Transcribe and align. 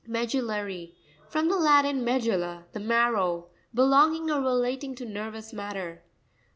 Mepvu'tirary.—From 0.07 1.47
the 1.47 1.57
Latin, 1.57 2.03
me 2.03 2.19
dulla, 2.19 2.65
the 2.71 2.79
marrow. 2.79 3.49
Belonging 3.71 4.31
or 4.31 4.41
relating 4.41 4.95
to 4.95 5.05
nervous 5.05 5.53
matter. 5.53 6.01